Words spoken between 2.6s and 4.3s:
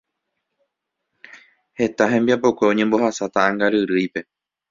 oñembohasa taʼãngaryrýipe.